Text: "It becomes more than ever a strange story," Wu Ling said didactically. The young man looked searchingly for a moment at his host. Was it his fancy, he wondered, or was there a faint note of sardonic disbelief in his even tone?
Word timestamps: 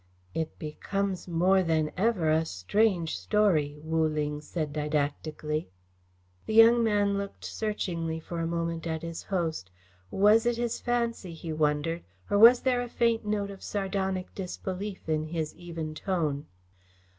"It 0.33 0.57
becomes 0.57 1.27
more 1.27 1.61
than 1.61 1.91
ever 1.95 2.31
a 2.31 2.43
strange 2.43 3.19
story," 3.19 3.77
Wu 3.83 4.07
Ling 4.07 4.41
said 4.41 4.73
didactically. 4.73 5.69
The 6.47 6.55
young 6.55 6.83
man 6.83 7.19
looked 7.19 7.45
searchingly 7.45 8.19
for 8.19 8.39
a 8.39 8.47
moment 8.47 8.87
at 8.87 9.03
his 9.03 9.21
host. 9.21 9.69
Was 10.09 10.47
it 10.47 10.57
his 10.57 10.79
fancy, 10.81 11.35
he 11.35 11.53
wondered, 11.53 12.03
or 12.31 12.39
was 12.39 12.61
there 12.61 12.81
a 12.81 12.89
faint 12.89 13.27
note 13.27 13.51
of 13.51 13.61
sardonic 13.61 14.33
disbelief 14.33 15.07
in 15.07 15.25
his 15.25 15.53
even 15.53 15.93
tone? 15.93 16.47